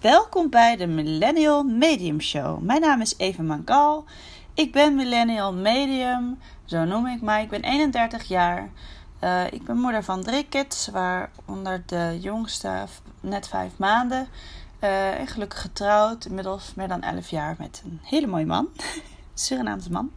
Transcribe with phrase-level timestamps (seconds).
[0.00, 2.60] Welkom bij de Millennial Medium Show.
[2.60, 4.04] Mijn naam is Eva Mangal.
[4.54, 7.42] Ik ben Millennial Medium, zo noem ik mij.
[7.42, 8.70] Ik ben 31 jaar.
[9.20, 12.86] Uh, ik ben moeder van drie kids, waaronder de jongste
[13.20, 14.28] net vijf maanden.
[14.80, 18.68] Uh, en gelukkig getrouwd, inmiddels meer dan 11 jaar met een hele mooie man.
[19.34, 20.10] Surinaamse man.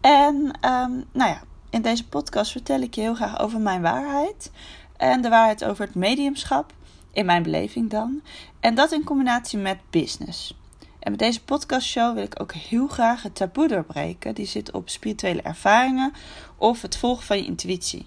[0.00, 1.40] En um, nou ja,
[1.70, 4.50] in deze podcast vertel ik je heel graag over mijn waarheid.
[4.96, 6.72] En de waarheid over het mediumschap,
[7.14, 8.22] in mijn beleving dan.
[8.60, 10.54] En dat in combinatie met business.
[10.98, 14.34] En met deze podcastshow wil ik ook heel graag het taboe doorbreken.
[14.34, 16.12] Die zit op spirituele ervaringen
[16.56, 18.06] of het volgen van je intuïtie.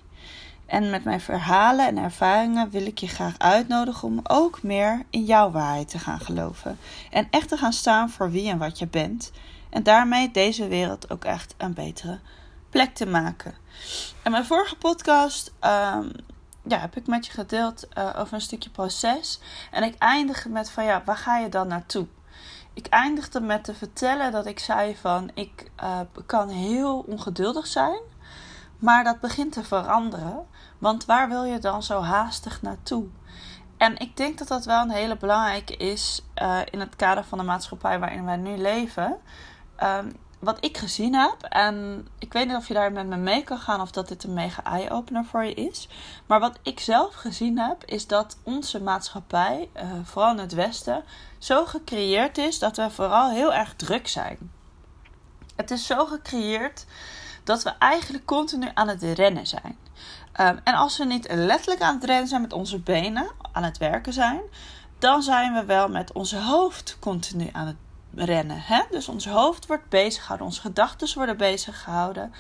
[0.65, 5.23] En met mijn verhalen en ervaringen wil ik je graag uitnodigen om ook meer in
[5.23, 6.77] jouw waarheid te gaan geloven.
[7.11, 9.31] En echt te gaan staan voor wie en wat je bent.
[9.69, 12.19] En daarmee deze wereld ook echt een betere
[12.69, 13.53] plek te maken.
[14.23, 16.11] En mijn vorige podcast um,
[16.67, 19.39] ja, heb ik met je gedeeld uh, over een stukje proces.
[19.71, 22.07] En ik eindigde met van ja, waar ga je dan naartoe?
[22.73, 28.01] Ik eindigde met te vertellen dat ik zei van ik uh, kan heel ongeduldig zijn.
[28.79, 30.45] Maar dat begint te veranderen.
[30.77, 33.05] Want waar wil je dan zo haastig naartoe?
[33.77, 37.37] En ik denk dat dat wel een hele belangrijke is uh, in het kader van
[37.37, 39.17] de maatschappij waarin wij nu leven.
[39.83, 43.43] Um, wat ik gezien heb, en ik weet niet of je daar met me mee
[43.43, 45.87] kan gaan of dat dit een mega eye-opener voor je is.
[46.25, 51.03] Maar wat ik zelf gezien heb, is dat onze maatschappij, uh, vooral in het Westen,
[51.37, 54.51] zo gecreëerd is dat we vooral heel erg druk zijn.
[55.55, 56.85] Het is zo gecreëerd
[57.43, 59.77] dat we eigenlijk continu aan het rennen zijn.
[60.39, 63.77] Um, en als we niet letterlijk aan het rennen zijn met onze benen, aan het
[63.77, 64.41] werken zijn,
[64.99, 67.75] dan zijn we wel met onze hoofd continu aan het
[68.17, 68.61] rennen.
[68.61, 68.83] Hè?
[68.91, 72.33] Dus ons hoofd wordt bezig gehouden, onze gedachten worden bezig gehouden,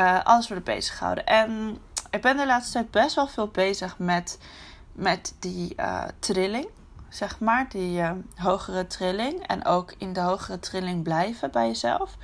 [0.00, 1.26] uh, alles wordt bezig gehouden.
[1.26, 1.78] En
[2.10, 4.38] ik ben de laatste tijd best wel veel bezig met,
[4.92, 6.66] met die uh, trilling,
[7.08, 9.46] zeg maar, die uh, hogere trilling.
[9.46, 12.16] En ook in de hogere trilling blijven bij jezelf.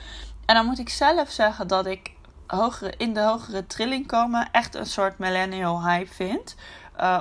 [0.47, 2.13] En dan moet ik zelf zeggen dat ik
[2.47, 6.55] hogere, in de hogere trilling komen echt een soort millennial hype vind.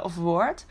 [0.04, 0.66] of woord.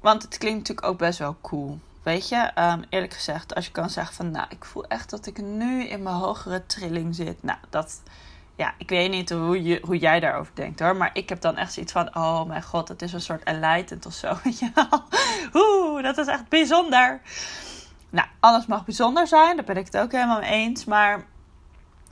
[0.00, 1.78] Want het klinkt natuurlijk ook best wel cool.
[2.02, 5.26] Weet je, um, eerlijk gezegd, als je kan zeggen van, nou, ik voel echt dat
[5.26, 7.42] ik nu in mijn hogere trilling zit.
[7.42, 8.02] Nou, dat,
[8.56, 10.96] ja, ik weet niet hoe, je, hoe jij daarover denkt hoor.
[10.96, 14.06] Maar ik heb dan echt zoiets van, oh mijn god, het is een soort enlightened
[14.06, 14.36] of zo.
[15.60, 17.20] Oeh, dat is echt bijzonder.
[18.10, 20.84] Nou, alles mag bijzonder zijn, daar ben ik het ook helemaal mee eens.
[20.84, 21.24] Maar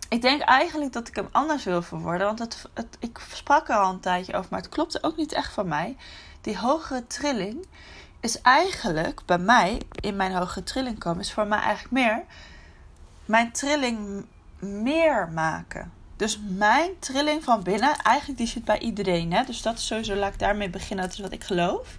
[0.08, 2.26] ik denk eigenlijk dat ik hem anders wil verwoorden.
[2.26, 5.32] Want het, het, ik sprak er al een tijdje over, maar het klopte ook niet
[5.32, 5.96] echt van mij.
[6.40, 7.66] Die hogere trilling
[8.20, 12.24] is eigenlijk bij mij in mijn hoge trilling komen, is voor mij eigenlijk meer
[13.24, 14.26] mijn trilling
[14.58, 15.92] meer maken.
[16.16, 19.32] Dus mijn trilling van binnen, eigenlijk die zit bij iedereen.
[19.32, 19.44] Hè?
[19.44, 21.04] Dus dat is sowieso, laat ik daarmee beginnen.
[21.04, 21.98] Dat is wat ik geloof.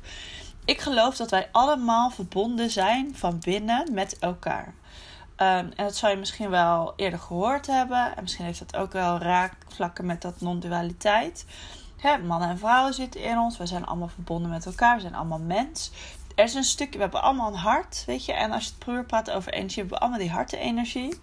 [0.65, 4.65] Ik geloof dat wij allemaal verbonden zijn van binnen met elkaar.
[4.67, 8.15] Um, en dat zou je misschien wel eerder gehoord hebben.
[8.15, 11.45] En misschien heeft dat ook wel raakvlakken met dat non-dualiteit.
[12.01, 13.57] Hè, mannen en vrouwen zitten in ons.
[13.57, 14.95] We zijn allemaal verbonden met elkaar.
[14.95, 15.91] We zijn allemaal mens.
[16.35, 18.33] Er is een stukje, we hebben allemaal een hart, weet je.
[18.33, 21.19] En als je het puur praat over energie, hebben we allemaal die hartenergie.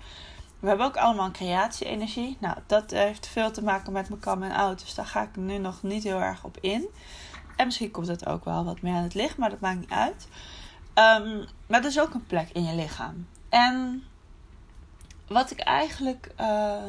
[0.61, 2.37] We hebben ook allemaal een creatie-energie.
[2.41, 4.81] Nou, dat heeft veel te maken met mijn coming out.
[4.81, 6.89] Dus daar ga ik nu nog niet heel erg op in.
[7.57, 9.91] En misschien komt het ook wel wat meer aan het licht, maar dat maakt niet
[9.91, 10.29] uit.
[10.95, 13.27] Um, maar er is ook een plek in je lichaam.
[13.49, 14.05] En
[15.29, 16.83] wat ik eigenlijk uh,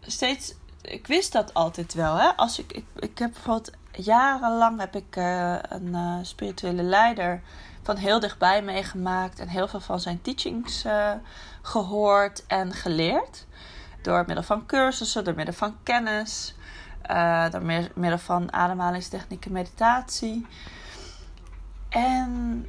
[0.00, 2.16] steeds ik wist dat altijd wel.
[2.16, 2.36] Hè?
[2.36, 7.42] Als ik, ik, ik heb bijvoorbeeld jarenlang heb ik uh, een uh, spirituele leider
[7.82, 11.12] van heel dichtbij meegemaakt en heel veel van zijn teachings uh,
[11.62, 13.46] gehoord en geleerd.
[14.02, 16.54] Door middel van cursussen, door middel van kennis,
[17.50, 17.62] door
[17.94, 20.46] middel van ademhalingstechnieken, meditatie.
[21.88, 22.66] En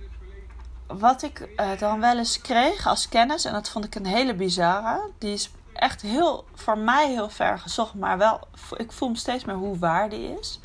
[0.88, 5.10] wat ik dan wel eens kreeg als kennis, en dat vond ik een hele bizarre,
[5.18, 8.40] die is echt heel, voor mij heel ver gezocht, maar wel,
[8.78, 10.59] ik voel me steeds meer hoe waar die is.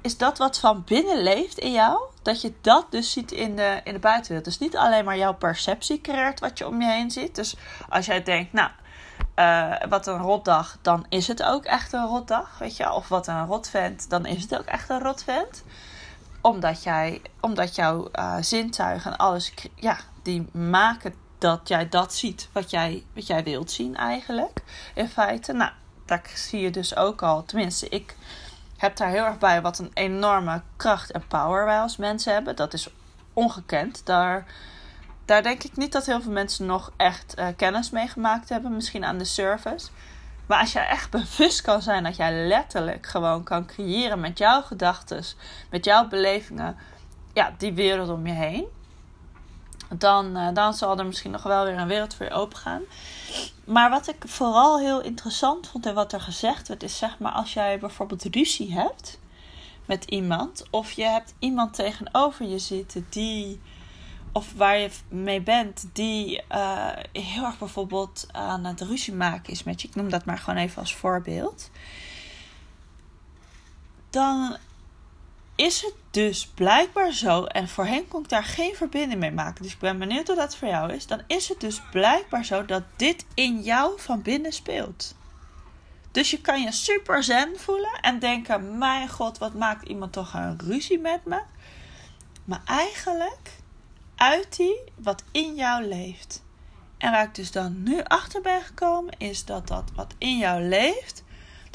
[0.00, 3.80] Is dat wat van binnen leeft in jou, dat je dat dus ziet in de,
[3.84, 4.44] in de buitenwereld.
[4.44, 7.34] Dus niet alleen maar jouw perceptie creëert wat je om je heen ziet.
[7.34, 7.56] Dus
[7.88, 8.70] als jij denkt, nou,
[9.36, 12.92] uh, wat een rotdag, dan is het ook echt een rotdag, weet je.
[12.92, 15.64] Of wat een rotvent, dan is het ook echt een rotvent.
[16.40, 21.14] Omdat, jij, omdat jouw uh, zintuigen en alles, ja, die maken
[21.46, 24.62] dat jij dat ziet wat jij, wat jij wilt zien eigenlijk.
[24.94, 25.52] In feite.
[25.52, 25.70] Nou,
[26.04, 27.44] daar zie je dus ook al.
[27.44, 28.16] Tenminste, ik
[28.76, 32.56] heb daar heel erg bij wat een enorme kracht en power wij als mensen hebben.
[32.56, 32.88] Dat is
[33.32, 34.06] ongekend.
[34.06, 34.46] Daar,
[35.24, 38.74] daar denk ik niet dat heel veel mensen nog echt uh, kennis mee gemaakt hebben.
[38.74, 39.88] Misschien aan de surface.
[40.46, 44.62] Maar als jij echt bewust kan zijn dat jij letterlijk gewoon kan creëren met jouw
[44.62, 45.24] gedachten,
[45.70, 46.76] met jouw belevingen,
[47.32, 48.66] ja, die wereld om je heen
[49.88, 52.82] dan, uh, dan zal er misschien nog wel weer een wereld voor je open gaan.
[53.64, 57.32] Maar wat ik vooral heel interessant vond en wat er gezegd werd, is zeg maar
[57.32, 59.18] als jij bijvoorbeeld ruzie hebt
[59.84, 63.60] met iemand, of je hebt iemand tegenover je zitten die,
[64.32, 69.62] of waar je mee bent, die uh, heel erg bijvoorbeeld aan het ruzie maken is
[69.62, 69.88] met je.
[69.88, 71.70] Ik noem dat maar gewoon even als voorbeeld.
[74.10, 74.56] Dan
[75.56, 79.72] is het dus blijkbaar zo, en voorheen kon ik daar geen verbinding mee maken, dus
[79.72, 81.06] ik ben benieuwd hoe dat voor jou is.
[81.06, 85.14] Dan is het dus blijkbaar zo dat dit in jou van binnen speelt.
[86.10, 90.34] Dus je kan je super zen voelen en denken: Mijn god, wat maakt iemand toch
[90.34, 91.40] een ruzie met me?
[92.44, 93.50] Maar eigenlijk
[94.16, 96.44] uit die wat in jou leeft.
[96.98, 100.62] En waar ik dus dan nu achter ben gekomen, is dat dat wat in jou
[100.62, 101.24] leeft,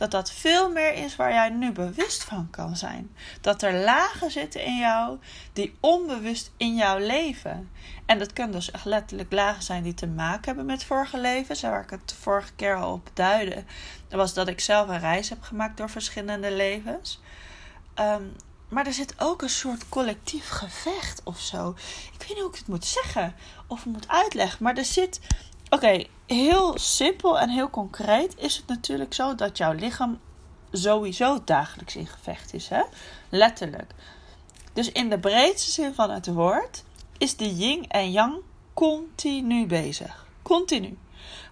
[0.01, 3.15] dat dat veel meer is waar jij nu bewust van kan zijn.
[3.41, 5.19] Dat er lagen zitten in jou
[5.53, 7.71] die onbewust in jou leven.
[8.05, 11.61] En dat kunnen dus echt letterlijk lagen zijn die te maken hebben met vorige levens.
[11.61, 13.63] Waar ik het de vorige keer al op duidde,
[14.07, 17.21] dat was dat ik zelf een reis heb gemaakt door verschillende levens.
[17.93, 18.23] Ehm,
[18.69, 21.69] maar er zit ook een soort collectief gevecht of zo.
[22.13, 23.35] Ik weet niet hoe ik het moet zeggen
[23.67, 24.63] of moet uitleggen.
[24.63, 25.19] Maar er zit
[25.73, 30.19] Oké, heel simpel en heel concreet is het natuurlijk zo dat jouw lichaam
[30.71, 32.69] sowieso dagelijks in gevecht is.
[32.69, 32.81] Hè?
[33.29, 33.91] Letterlijk.
[34.73, 36.83] Dus in de breedste zin van het woord
[37.17, 38.35] is de yin en yang
[38.73, 40.25] continu bezig.
[40.41, 40.97] Continu.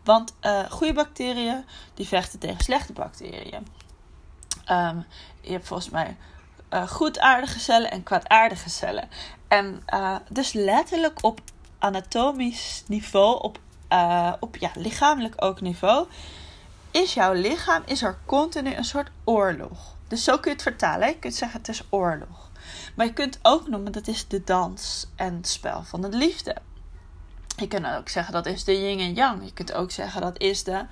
[0.04, 3.68] Want uh, goede bacteriën die vechten tegen slechte bacteriën.
[4.72, 5.06] Um,
[5.42, 6.18] je hebt volgens mij
[6.74, 9.10] uh, goedaardige cellen en kwaadaardige cellen.
[9.48, 11.42] En uh, dus letterlijk op
[11.78, 16.08] anatomisch niveau, op uh, op ja, lichamelijk ook niveau,
[16.92, 19.96] is jouw lichaam, is er continu een soort oorlog.
[20.08, 21.08] Dus zo kun je het vertalen.
[21.08, 22.50] Je kunt zeggen het is oorlog.
[22.96, 26.56] Maar je kunt ook noemen dat is de dans en het spel van de liefde.
[27.56, 29.44] Je kunt ook zeggen dat is de yin en yang.
[29.44, 30.86] Je kunt ook zeggen dat is de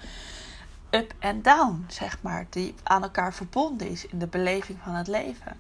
[0.90, 5.08] up en down, zeg maar, die aan elkaar verbonden is in de beleving van het
[5.08, 5.58] leven.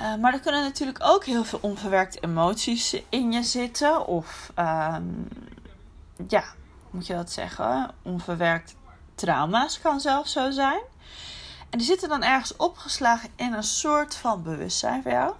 [0.00, 4.06] Uh, maar er kunnen natuurlijk ook heel veel onverwerkte emoties in je zitten.
[4.06, 5.28] Of, um,
[6.28, 6.44] ja,
[6.90, 7.90] moet je dat zeggen?
[8.02, 8.74] Onverwerkt
[9.14, 10.80] trauma's kan zelfs zo zijn.
[11.70, 15.34] En die zitten dan ergens opgeslagen in een soort van bewustzijn voor jou.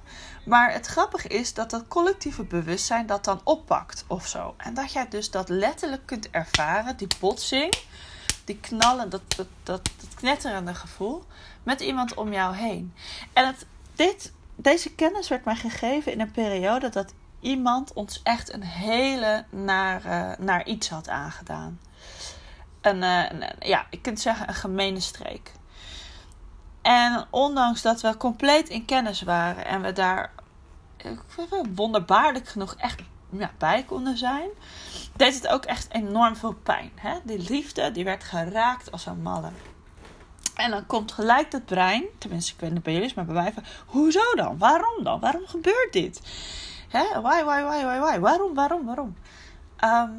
[0.45, 4.55] Maar het grappige is dat dat collectieve bewustzijn dat dan oppakt of zo.
[4.57, 7.75] En dat jij dus dat letterlijk kunt ervaren, die botsing,
[8.45, 11.25] die knallen, dat, dat, dat, dat knetterende gevoel
[11.63, 12.95] met iemand om jou heen.
[13.33, 18.53] En het, dit deze kennis werd mij gegeven in een periode dat iemand ons echt
[18.53, 21.81] een hele naar, naar iets had aangedaan.
[22.81, 25.53] Een, eh, ja, ik kunt zeggen een gemene streek.
[26.83, 30.33] En ondanks dat we compleet in kennis waren en we daar
[31.75, 33.01] wonderbaarlijk genoeg echt
[33.31, 34.49] ja, bij konden zijn,
[35.17, 36.91] deed het ook echt enorm veel pijn.
[36.95, 37.19] Hè?
[37.23, 39.51] Die liefde die werd geraakt als een malle.
[40.59, 43.53] En dan komt gelijk het brein, tenminste ik weet niet bij jullie, maar bij mij
[43.53, 44.59] van, hoezo dan?
[44.59, 45.21] Waarom dan?
[45.21, 46.21] Waarom gebeurt dit?
[46.89, 47.21] Hè?
[47.21, 48.19] Why, why, why, why, why?
[48.19, 49.17] Waarom, waarom, waarom?
[49.77, 50.11] Ehm,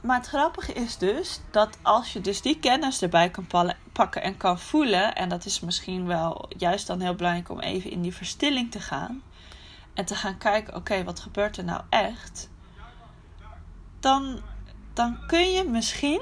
[0.00, 3.46] maar het grappige is dus dat als je dus die kennis erbij kan
[3.92, 7.90] pakken en kan voelen, en dat is misschien wel juist dan heel belangrijk om even
[7.90, 9.22] in die verstilling te gaan
[9.94, 12.50] en te gaan kijken, oké, wat gebeurt er nou echt?
[14.00, 14.40] Dan,
[14.92, 16.20] dan kun je misschien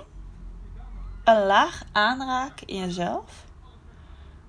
[1.24, 3.46] een laag aanraken in jezelf.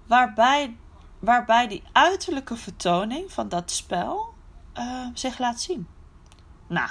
[0.09, 0.77] Waarbij,
[1.19, 4.33] waarbij die uiterlijke vertoning van dat spel
[4.77, 5.87] uh, zich laat zien.
[6.67, 6.89] Nou,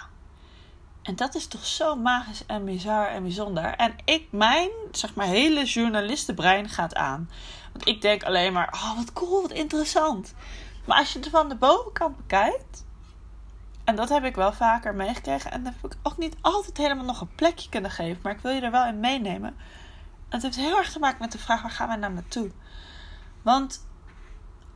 [1.02, 3.74] en dat is toch zo magisch en bizar en bijzonder.
[3.74, 7.30] En ik, mijn, zeg maar, hele journalistenbrein gaat aan.
[7.72, 10.34] Want ik denk alleen maar, oh wat cool, wat interessant.
[10.86, 12.84] Maar als je het van de bovenkant bekijkt,
[13.84, 15.50] en dat heb ik wel vaker meegekregen.
[15.50, 18.20] En dat heb ik ook niet altijd helemaal nog een plekje kunnen geven.
[18.22, 19.56] Maar ik wil je er wel in meenemen.
[20.28, 22.50] Het heeft heel erg te maken met de vraag: waar gaan we naar naartoe?
[23.48, 23.86] Want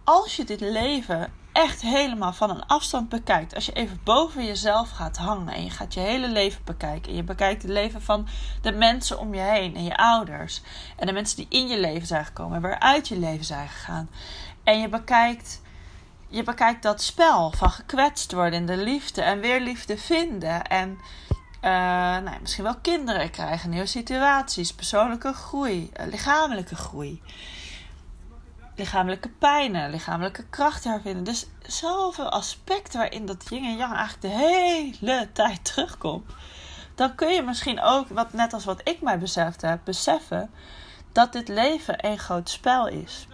[0.05, 4.91] als je dit leven echt helemaal van een afstand bekijkt, als je even boven jezelf
[4.91, 8.26] gaat hangen en je gaat je hele leven bekijken, en je bekijkt het leven van
[8.62, 10.62] de mensen om je heen en je ouders
[10.97, 14.11] en de mensen die in je leven zijn gekomen en waaruit je leven zijn gegaan,
[14.64, 15.61] en je bekijkt
[16.29, 20.64] je bekijkt dat spel van gekwetst worden in de liefde en weer liefde vinden.
[20.64, 20.99] En
[21.62, 21.71] uh,
[22.25, 27.23] nou, misschien wel kinderen krijgen, nieuwe situaties, persoonlijke groei, uh, lichamelijke groei.
[28.76, 31.25] Lichamelijke pijnen, lichamelijke kracht hervinden.
[31.25, 36.33] Dus zoveel aspecten waarin dat yin en yang eigenlijk de hele tijd terugkomt.
[36.95, 40.50] Dan kun je misschien ook, wat, net als wat ik mij beseft heb, beseffen
[41.12, 43.26] dat dit leven een groot spel is.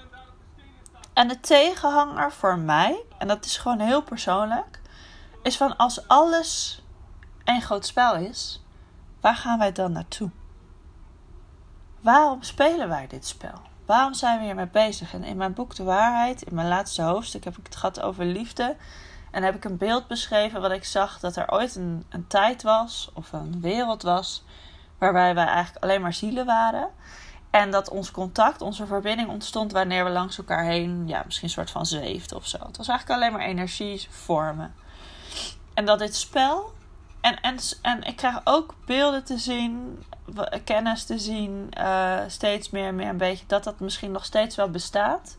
[1.12, 4.80] En de tegenhanger voor mij, en dat is gewoon heel persoonlijk,
[5.42, 6.82] is van als alles
[7.44, 8.62] een groot spel is,
[9.20, 10.30] waar gaan wij dan naartoe?
[12.00, 13.62] Waarom spelen wij dit spel?
[13.88, 15.14] Waarom zijn we hiermee bezig?
[15.14, 18.24] En in mijn boek De Waarheid, in mijn laatste hoofdstuk, heb ik het gehad over
[18.24, 18.76] liefde.
[19.30, 22.62] En heb ik een beeld beschreven wat ik zag dat er ooit een, een tijd
[22.62, 24.44] was, of een wereld was,
[24.98, 26.88] waarbij wij eigenlijk alleen maar zielen waren.
[27.50, 31.54] En dat ons contact, onze verbinding ontstond wanneer we langs elkaar heen, ja, misschien een
[31.54, 32.58] soort van zweefden of zo.
[32.66, 34.74] Het was eigenlijk alleen maar energievormen.
[35.74, 36.72] En dat dit spel.
[37.20, 40.02] En, en, en ik krijg ook beelden te zien,
[40.64, 44.56] kennis te zien, uh, steeds meer en meer een beetje, dat dat misschien nog steeds
[44.56, 45.36] wel bestaat.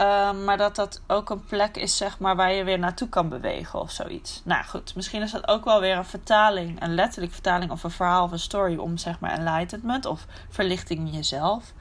[0.00, 3.28] Uh, maar dat dat ook een plek is, zeg maar, waar je weer naartoe kan
[3.28, 4.42] bewegen of zoiets.
[4.44, 7.90] Nou goed, misschien is dat ook wel weer een vertaling, een letterlijke vertaling of een
[7.90, 11.72] verhaal of een story om, zeg maar, enlightenment of verlichting in jezelf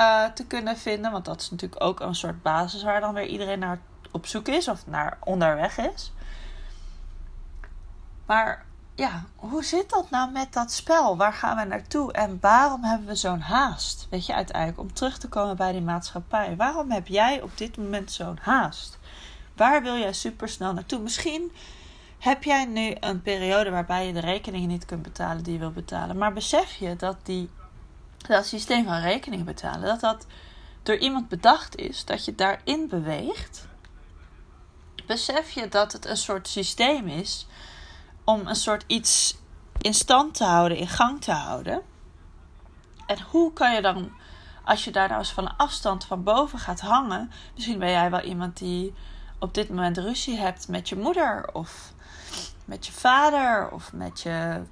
[0.00, 1.12] uh, te kunnen vinden.
[1.12, 3.78] Want dat is natuurlijk ook een soort basis waar dan weer iedereen naar
[4.10, 6.12] op zoek is of naar onderweg is.
[8.26, 11.16] Maar ja, hoe zit dat nou met dat spel?
[11.16, 12.12] Waar gaan we naartoe?
[12.12, 14.06] En waarom hebben we zo'n haast?
[14.10, 16.56] Weet je, uiteindelijk om terug te komen bij die maatschappij.
[16.56, 18.98] Waarom heb jij op dit moment zo'n haast?
[19.56, 20.98] Waar wil jij supersnel naartoe?
[20.98, 21.52] Misschien
[22.18, 25.72] heb jij nu een periode waarbij je de rekeningen niet kunt betalen die je wil
[25.72, 26.16] betalen.
[26.16, 27.50] Maar besef je dat die,
[28.16, 30.26] dat systeem van rekeningen betalen, dat dat
[30.82, 33.66] door iemand bedacht is, dat je daarin beweegt?
[35.06, 37.46] Besef je dat het een soort systeem is
[38.32, 39.36] om een soort iets
[39.78, 41.82] in stand te houden, in gang te houden.
[43.06, 44.12] En hoe kan je dan,
[44.64, 48.10] als je daar nou eens van een afstand van boven gaat hangen, misschien ben jij
[48.10, 48.94] wel iemand die
[49.38, 51.92] op dit moment ruzie hebt met je moeder of
[52.64, 54.62] met je vader of met je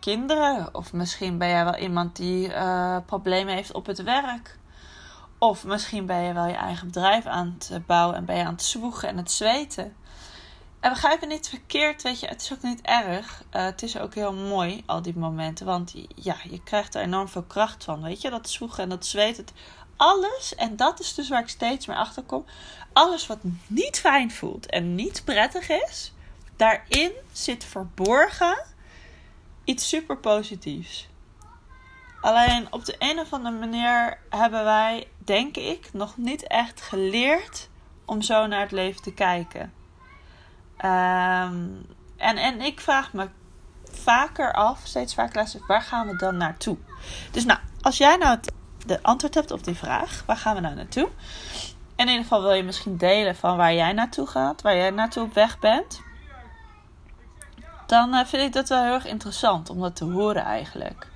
[0.00, 0.74] kinderen.
[0.74, 4.58] Of misschien ben jij wel iemand die uh, problemen heeft op het werk.
[5.38, 8.52] Of misschien ben je wel je eigen bedrijf aan het bouwen en ben je aan
[8.52, 9.96] het zwoegen en het zweten.
[10.86, 13.42] En begrijp me niet verkeerd, weet je, het is ook niet erg.
[13.52, 15.66] Uh, het is ook heel mooi, al die momenten.
[15.66, 18.30] Want ja, je krijgt er enorm veel kracht van, weet je.
[18.30, 19.52] Dat zwoegen en dat zweet, het,
[19.96, 22.44] alles, en dat is dus waar ik steeds meer achter kom.
[22.92, 26.12] Alles wat niet fijn voelt en niet prettig is,
[26.56, 28.64] daarin zit verborgen
[29.64, 31.08] iets super positiefs.
[32.20, 37.68] Alleen op de een of andere manier hebben wij, denk ik, nog niet echt geleerd
[38.04, 39.75] om zo naar het leven te kijken.
[40.84, 43.28] Um, en, en ik vraag me
[43.84, 46.76] vaker af, steeds vaker luister, waar gaan we dan naartoe?
[47.30, 48.52] Dus nou, als jij nou het,
[48.86, 51.08] de antwoord hebt op die vraag, waar gaan we nou naartoe?
[51.96, 55.24] In ieder geval wil je misschien delen van waar jij naartoe gaat, waar jij naartoe
[55.24, 56.00] op weg bent.
[57.86, 61.06] Dan uh, vind ik dat wel heel erg interessant om dat te horen eigenlijk.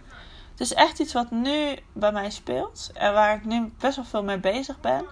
[0.51, 4.05] Het is echt iets wat nu bij mij speelt en waar ik nu best wel
[4.05, 5.05] veel mee bezig ben.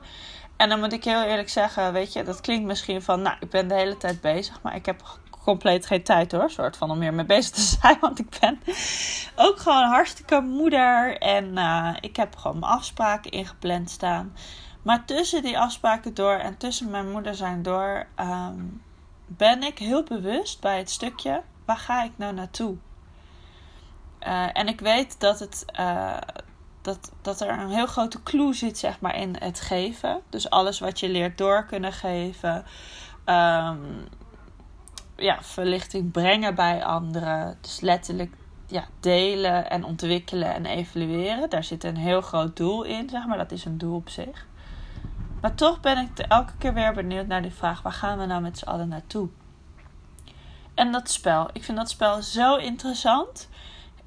[0.58, 3.50] En dan moet ik heel eerlijk zeggen, weet je, dat klinkt misschien van, nou, ik
[3.50, 6.98] ben de hele tijd bezig, maar ik heb compleet geen tijd hoor, soort van om
[6.98, 8.60] meer mee bezig te zijn, want ik ben
[9.36, 14.34] ook gewoon hartstikke moeder en uh, ik heb gewoon mijn afspraken ingepland staan.
[14.82, 18.82] Maar tussen die afspraken door en tussen mijn moeder zijn door, um,
[19.26, 22.76] ben ik heel bewust bij het stukje, waar ga ik nou naartoe?
[24.26, 26.16] Uh, en ik weet dat het, uh,
[26.88, 30.20] dat, dat er een heel grote clue zit zeg maar, in het geven.
[30.28, 32.64] Dus alles wat je leert door kunnen geven.
[33.26, 34.08] Um,
[35.16, 37.58] ja, verlichting brengen bij anderen.
[37.60, 38.34] Dus letterlijk
[38.66, 41.50] ja, delen en ontwikkelen en evalueren.
[41.50, 43.38] Daar zit een heel groot doel in, zeg maar.
[43.38, 44.46] Dat is een doel op zich.
[45.40, 48.42] Maar toch ben ik elke keer weer benieuwd naar die vraag: waar gaan we nou
[48.42, 49.28] met z'n allen naartoe?
[50.74, 51.48] En dat spel.
[51.52, 53.48] Ik vind dat spel zo interessant.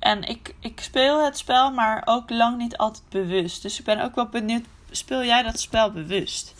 [0.01, 3.61] En ik, ik speel het spel, maar ook lang niet altijd bewust.
[3.61, 6.53] Dus ik ben ook wel benieuwd, speel jij dat spel bewust?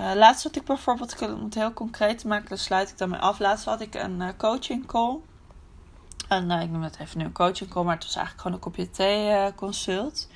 [0.00, 3.20] Uh, laatst had ik bijvoorbeeld, om het heel concreet te maken, dan sluit ik daarmee
[3.20, 3.38] af.
[3.38, 5.16] Laatst had ik een uh, coaching call.
[6.28, 8.56] En uh, ik noem het even nu een coaching call, maar het was eigenlijk gewoon
[8.56, 10.28] een kopje thee consult.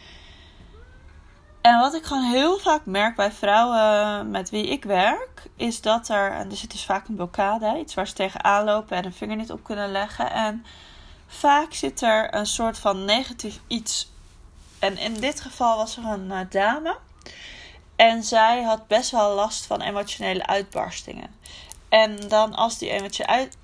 [1.61, 6.09] En wat ik gewoon heel vaak merk bij vrouwen met wie ik werk, is dat
[6.09, 9.13] er, en er zit dus vaak een blokkade, iets waar ze tegenaan lopen en een
[9.13, 10.31] vinger niet op kunnen leggen.
[10.31, 10.65] En
[11.31, 14.11] Vaak zit er een soort van negatief iets.
[14.79, 16.97] En in dit geval was er een uh, dame.
[17.97, 21.37] En zij had best wel last van emotionele uitbarstingen.
[21.89, 23.13] En dan als die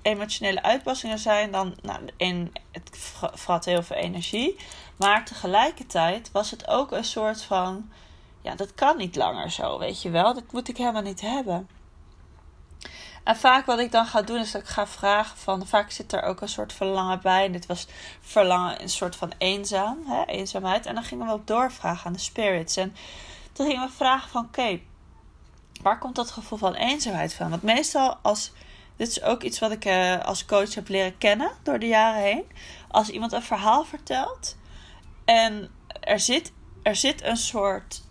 [0.01, 2.89] emotionele uitbarstingen zijn, dan nou, in, het
[3.33, 4.55] vrat heel veel energie.
[4.95, 7.91] Maar tegelijkertijd was het ook een soort van,
[8.41, 10.33] ja, dat kan niet langer zo, weet je wel.
[10.33, 11.67] Dat moet ik helemaal niet hebben.
[13.25, 15.67] En vaak wat ik dan ga doen is dat ik ga vragen van...
[15.67, 17.45] Vaak zit er ook een soort verlangen bij.
[17.45, 17.87] En dit was
[18.21, 20.85] verlangen een soort van eenzaam, hè, eenzaamheid.
[20.85, 22.75] En dan gingen we op doorvragen aan de spirits.
[22.75, 22.95] En
[23.51, 24.45] toen gingen we vragen van...
[24.45, 24.79] Oké,
[25.81, 27.49] waar komt dat gevoel van eenzaamheid van?
[27.49, 28.51] Want meestal als
[28.95, 32.21] Dit is ook iets wat ik uh, als coach heb leren kennen door de jaren
[32.21, 32.43] heen.
[32.87, 34.57] Als iemand een verhaal vertelt
[35.25, 36.51] en er zit,
[36.83, 38.03] er zit een soort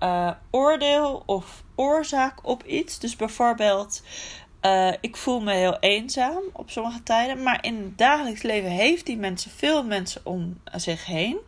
[0.00, 2.98] uh, oordeel of oorzaak op iets.
[2.98, 4.02] Dus bijvoorbeeld,
[4.62, 7.42] uh, ik voel me heel eenzaam op sommige tijden.
[7.42, 11.38] Maar in het dagelijks leven heeft die mensen veel mensen om zich heen.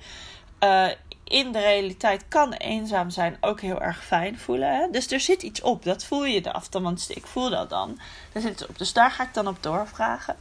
[0.64, 0.88] Uh,
[1.24, 4.76] in de realiteit kan eenzaam zijn ook heel erg fijn voelen.
[4.76, 4.90] Hè?
[4.90, 5.84] Dus er zit iets op.
[5.84, 6.68] Dat voel je af.
[6.70, 7.98] Want ik voel dat dan.
[8.32, 8.78] Er zit iets op.
[8.78, 10.36] Dus daar ga ik dan op doorvragen.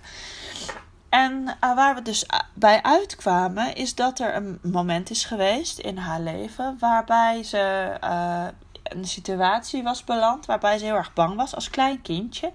[1.09, 5.97] En uh, waar we dus bij uitkwamen, is dat er een moment is geweest in
[5.97, 8.45] haar leven waarbij ze uh,
[8.83, 12.51] een situatie was beland waarbij ze heel erg bang was als klein kindje.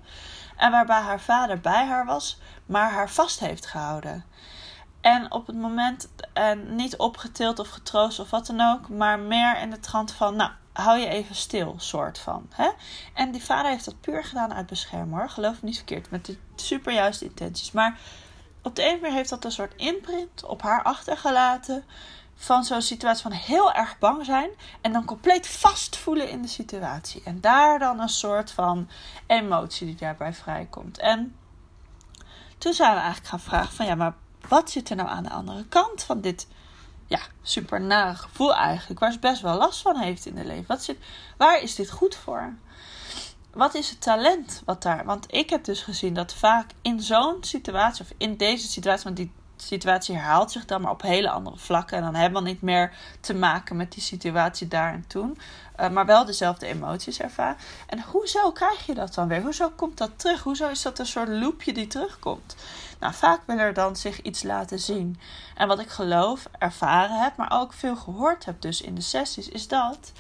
[0.57, 4.25] En waarbij haar vader bij haar was, maar haar vast heeft gehouden.
[5.01, 9.59] En op het moment en niet opgetild of getroost of wat dan ook, maar meer
[9.59, 12.47] in de trant van, nou, hou je even stil, soort van.
[12.55, 12.71] Hè?
[13.15, 16.27] En die vader heeft dat puur gedaan uit beschermen hoor, geloof me niet verkeerd, met
[16.27, 17.73] de superjuiste intenties.
[17.73, 17.99] Maar
[18.63, 21.85] op de een manier heeft dat een soort imprint op haar achtergelaten
[22.35, 24.51] van zo'n situatie van heel erg bang zijn
[24.81, 27.23] en dan compleet vast voelen in de situatie.
[27.25, 28.89] En daar dan een soort van
[29.27, 30.99] emotie die daarbij vrijkomt.
[30.99, 31.37] En
[32.59, 34.15] toen zijn we eigenlijk gaan vragen van ja, maar
[34.49, 36.47] wat zit er nou aan de andere kant van dit
[37.07, 40.65] ja, super nare gevoel eigenlijk, waar ze best wel last van heeft in de leven?
[40.67, 40.99] Wat zit,
[41.37, 42.55] waar is dit goed voor?
[43.53, 45.05] Wat is het talent wat daar?
[45.05, 49.17] Want ik heb dus gezien dat vaak in zo'n situatie, of in deze situatie, want
[49.17, 51.97] die situatie herhaalt zich dan maar op hele andere vlakken.
[51.97, 55.39] En dan hebben we niet meer te maken met die situatie daar en toen.
[55.81, 57.57] Uh, maar wel dezelfde emoties ervaren.
[57.87, 59.43] En hoezo krijg je dat dan weer?
[59.43, 60.43] Hoezo komt dat terug?
[60.43, 62.57] Hoezo is dat een soort loopje die terugkomt?
[63.01, 65.19] Nou, vaak wil er dan zich iets laten zien.
[65.55, 69.49] En wat ik geloof, ervaren heb, maar ook veel gehoord heb dus in de sessies,
[69.49, 70.13] is dat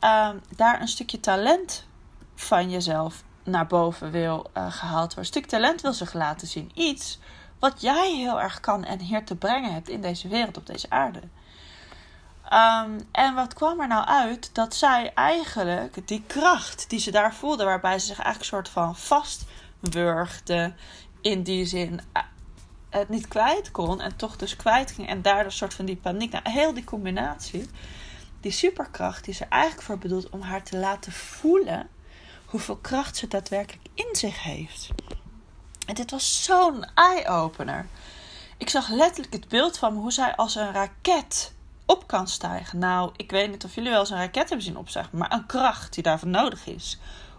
[0.00, 1.86] uh, daar een stukje talent
[2.34, 5.24] van jezelf naar boven wil uh, gehaald worden.
[5.24, 6.70] Stuk talent wil zich laten zien.
[6.74, 7.18] Iets
[7.58, 10.90] wat jij heel erg kan en hier te brengen hebt in deze wereld, op deze
[10.90, 11.20] aarde.
[12.52, 14.54] Um, en wat kwam er nou uit?
[14.54, 18.68] Dat zij eigenlijk die kracht die ze daar voelde, waarbij ze zich eigenlijk een soort
[18.68, 20.72] van vastwurgde,
[21.20, 22.22] in die zin eh,
[22.90, 25.96] het niet kwijt kon en toch dus kwijt ging en daardoor een soort van die
[25.96, 26.32] paniek.
[26.32, 27.68] Nou, heel die combinatie,
[28.40, 31.88] die superkracht, die er eigenlijk voor bedoeld om haar te laten voelen
[32.54, 34.88] hoeveel kracht ze daadwerkelijk in zich heeft.
[35.86, 37.86] En dit was zo'n eye-opener.
[38.56, 41.52] Ik zag letterlijk het beeld van hoe zij als een raket
[41.86, 42.78] op kan stijgen.
[42.78, 45.46] Nou, ik weet niet of jullie wel eens een raket hebben zien opstijgen, maar een
[45.46, 46.98] kracht die daarvoor nodig is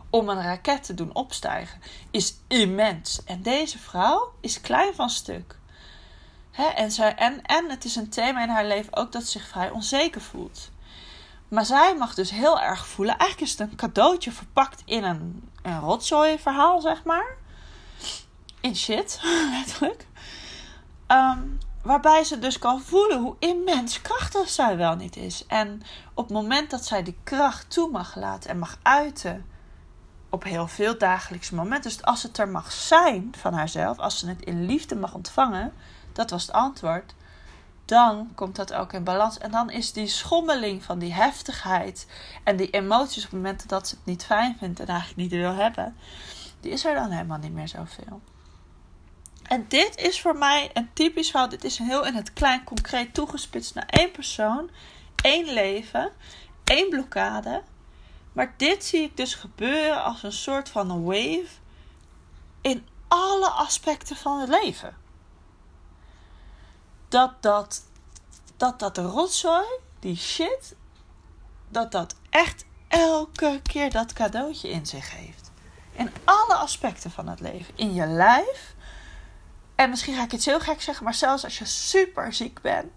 [0.09, 3.23] om een raket te doen opstijgen is immens.
[3.23, 5.57] En deze vrouw is klein van stuk.
[6.75, 9.47] en, zij, en, en het is een thema in haar leven ook dat ze zich
[9.47, 10.69] vrij onzeker voelt.
[11.55, 13.17] Maar zij mag dus heel erg voelen.
[13.17, 17.43] Eigenlijk is het een cadeautje verpakt in een, een rotzooi verhaal, zeg maar
[18.65, 19.19] in shit,
[19.57, 20.07] letterlijk.
[21.07, 25.45] Um, waarbij ze dus kan voelen hoe immens krachtig zij wel niet is.
[25.47, 25.81] En
[26.13, 29.45] op het moment dat zij die kracht toe mag laten en mag uiten
[30.29, 31.91] op heel veel dagelijkse momenten.
[31.91, 35.73] Dus als het er mag zijn van haarzelf, als ze het in liefde mag ontvangen,
[36.13, 37.15] dat was het antwoord.
[37.85, 39.37] Dan komt dat ook in balans.
[39.37, 42.07] En dan is die schommeling van die heftigheid
[42.43, 45.53] en die emoties op momenten dat ze het niet fijn vindt en eigenlijk niet wil
[45.53, 45.95] hebben,
[46.59, 48.21] die is er dan helemaal niet meer zoveel.
[49.43, 51.49] En dit is voor mij een typisch verhaal.
[51.49, 54.69] Dit is heel in het klein concreet toegespitst naar één persoon,
[55.15, 56.11] één leven,
[56.63, 57.63] één blokkade.
[58.33, 61.47] Maar dit zie ik dus gebeuren als een soort van een wave
[62.61, 64.95] in alle aspecten van het leven.
[67.07, 67.83] Dat dat,
[68.57, 69.65] dat, dat rotzooi,
[69.99, 70.75] die shit,
[71.69, 75.51] dat dat echt elke keer dat cadeautje in zich heeft.
[75.91, 77.73] In alle aspecten van het leven.
[77.77, 78.75] In je lijf,
[79.75, 82.91] en misschien ga ik iets heel gek zeggen, maar zelfs als je super ziek bent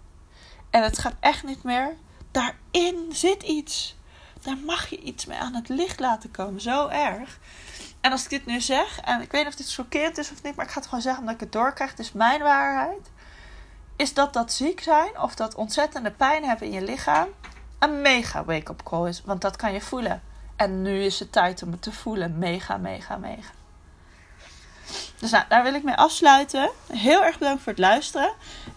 [0.69, 1.95] en het gaat echt niet meer,
[2.31, 3.97] daarin zit iets.
[4.41, 6.61] Daar mag je iets mee aan het licht laten komen.
[6.61, 7.39] Zo erg.
[8.01, 10.43] En als ik dit nu zeg, en ik weet niet of dit chockerend is of
[10.43, 11.89] niet, maar ik ga het gewoon zeggen omdat ik het doorkrijg.
[11.89, 13.09] Het is mijn waarheid.
[13.99, 17.27] Is dat dat ziek zijn of dat ontzettende pijn hebben in je lichaam
[17.79, 19.21] een mega wake-up call is.
[19.25, 20.21] Want dat kan je voelen.
[20.55, 22.37] En nu is het tijd om het te voelen.
[22.37, 23.51] Mega, mega, mega.
[25.19, 26.69] Dus nou, daar wil ik mee afsluiten.
[26.87, 28.31] Heel erg bedankt voor het luisteren.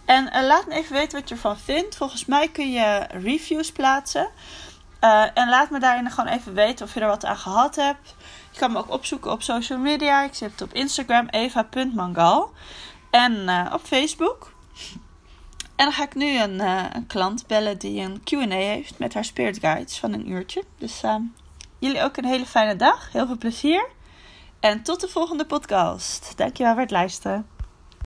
[0.05, 1.95] En uh, laat me even weten wat je ervan vindt.
[1.95, 4.29] Volgens mij kun je reviews plaatsen.
[5.01, 8.15] Uh, en laat me daarin gewoon even weten of je er wat aan gehad hebt.
[8.51, 10.23] Je kan me ook opzoeken op social media.
[10.23, 12.51] Ik zit op Instagram eva.mangal.
[13.09, 14.51] En uh, op Facebook.
[15.83, 16.59] En dan ga ik nu een,
[16.95, 20.63] een klant bellen die een Q&A heeft met haar Spirit Guides van een uurtje.
[20.77, 21.01] Dus
[21.79, 23.11] jullie ook een hele fijne dag.
[23.11, 23.89] Heel veel plezier.
[24.59, 26.33] En tot de volgende podcast.
[26.35, 27.47] Dankjewel voor het luisteren.